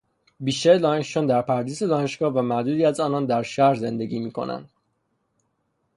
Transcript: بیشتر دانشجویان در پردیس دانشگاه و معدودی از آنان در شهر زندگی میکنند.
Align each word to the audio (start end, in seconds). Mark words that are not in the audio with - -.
بیشتر 0.39 0.77
دانشجویان 0.77 1.27
در 1.27 1.41
پردیس 1.41 1.83
دانشگاه 1.83 2.33
و 2.33 2.41
معدودی 2.41 2.85
از 2.85 2.99
آنان 2.99 3.25
در 3.25 3.43
شهر 3.43 3.75
زندگی 3.75 4.19
میکنند. 4.19 4.69